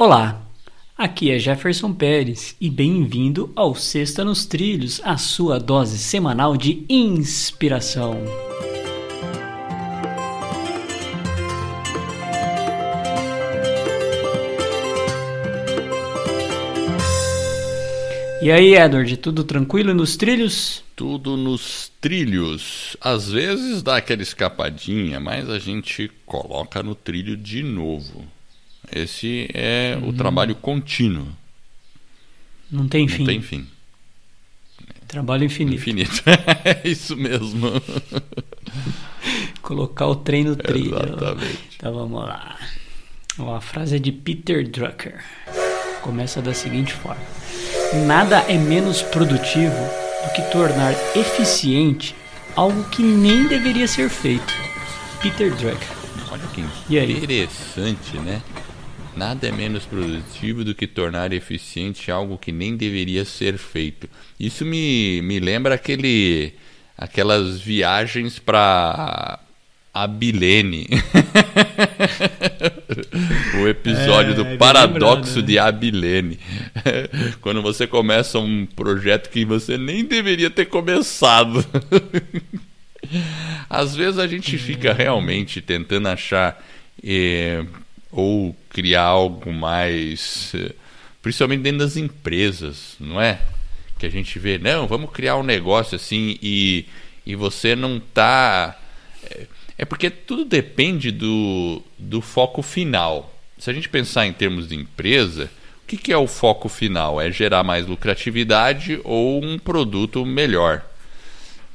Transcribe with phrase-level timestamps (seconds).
[0.00, 0.46] Olá,
[0.96, 6.86] aqui é Jefferson Pérez e bem-vindo ao Sexta nos Trilhos, a sua dose semanal de
[6.88, 8.16] inspiração.
[18.40, 20.84] E aí, Edward, tudo tranquilo nos trilhos?
[20.94, 22.96] Tudo nos trilhos.
[23.00, 28.37] Às vezes dá aquela escapadinha, mas a gente coloca no trilho de novo.
[28.92, 30.08] Esse é uhum.
[30.08, 31.28] o trabalho contínuo.
[32.70, 33.18] Não tem fim.
[33.18, 33.66] Não tem fim.
[35.06, 35.76] Trabalho infinito.
[35.76, 36.22] Infinito.
[36.64, 37.70] é isso mesmo.
[39.62, 40.96] Colocar o trem no trilho.
[40.96, 41.58] Exatamente.
[41.76, 42.58] Então vamos lá.
[43.56, 45.24] a frase é de Peter Drucker.
[46.02, 47.22] Começa da seguinte forma:
[48.06, 49.78] Nada é menos produtivo
[50.24, 52.14] do que tornar eficiente
[52.54, 54.52] algo que nem deveria ser feito.
[55.22, 55.88] Peter Drucker.
[56.30, 56.60] Olha que
[57.12, 58.42] interessante, né?
[59.16, 64.08] Nada é menos produtivo do que tornar eficiente algo que nem deveria ser feito.
[64.38, 66.52] Isso me, me lembra aquele,
[66.96, 69.40] aquelas viagens para
[69.92, 70.86] Abilene.
[73.60, 76.38] o episódio é, do paradoxo de Abilene.
[77.40, 81.64] Quando você começa um projeto que você nem deveria ter começado.
[83.68, 86.62] Às vezes a gente fica realmente tentando achar
[87.02, 87.64] eh,
[88.10, 90.72] ou criar algo mais, eh,
[91.22, 93.40] principalmente dentro das empresas, não é?
[93.98, 96.86] Que a gente vê, não, vamos criar um negócio assim e,
[97.26, 98.78] e você não está.
[99.22, 99.46] É,
[99.78, 103.34] é porque tudo depende do, do foco final.
[103.58, 105.50] Se a gente pensar em termos de empresa,
[105.82, 107.20] o que, que é o foco final?
[107.20, 110.84] É gerar mais lucratividade ou um produto melhor?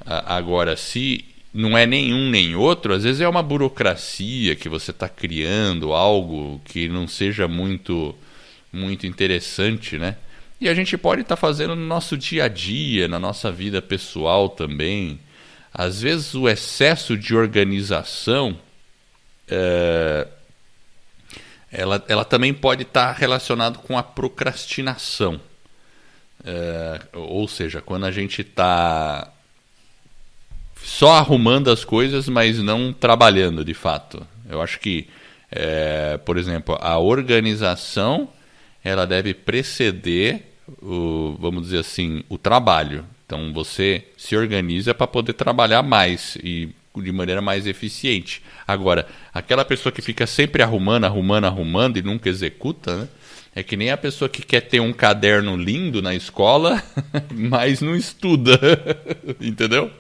[0.06, 5.08] Agora, se não é nenhum nem outro, às vezes é uma burocracia que você está
[5.08, 8.16] criando algo que não seja muito
[8.72, 10.18] muito interessante, né?
[10.60, 13.82] E a gente pode estar tá fazendo no nosso dia a dia, na nossa vida
[13.82, 15.20] pessoal também.
[15.72, 18.58] Às vezes o excesso de organização
[19.48, 20.28] é,
[21.72, 25.42] ela, ela também pode estar tá relacionado com a procrastinação.
[26.46, 29.32] É, ou seja, quando a gente está
[30.94, 34.26] só arrumando as coisas, mas não trabalhando de fato.
[34.48, 35.08] Eu acho que,
[35.52, 38.30] é, por exemplo, a organização
[38.84, 43.04] ela deve preceder o, vamos dizer assim, o trabalho.
[43.26, 48.44] Então você se organiza para poder trabalhar mais e de maneira mais eficiente.
[48.68, 53.08] Agora, aquela pessoa que fica sempre arrumando, arrumando, arrumando e nunca executa, né?
[53.56, 56.84] É que nem a pessoa que quer ter um caderno lindo na escola,
[57.34, 58.60] mas não estuda.
[59.42, 59.92] Entendeu?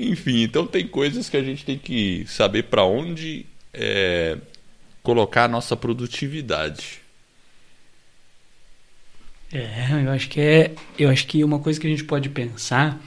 [0.00, 3.44] Enfim, então tem coisas que a gente tem que saber para onde
[3.74, 4.38] é,
[5.02, 7.00] colocar a nossa produtividade.
[9.52, 12.98] É, eu acho que é, eu acho que uma coisa que a gente pode pensar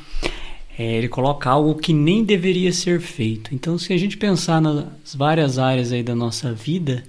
[0.78, 3.56] é ele coloca algo que nem deveria ser feito.
[3.56, 7.04] Então, se a gente pensar nas várias áreas aí da nossa vida,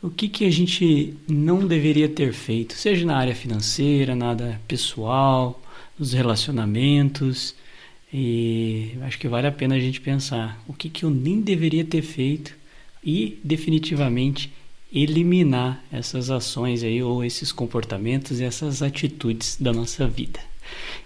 [0.00, 4.60] o que que a gente não deveria ter feito, seja na área financeira, na área
[4.68, 5.60] pessoal,
[5.98, 7.56] nos relacionamentos,
[8.16, 11.84] e acho que vale a pena a gente pensar o que, que eu nem deveria
[11.84, 12.54] ter feito
[13.02, 14.52] e definitivamente
[14.94, 20.38] eliminar essas ações aí ou esses comportamentos e essas atitudes da nossa vida.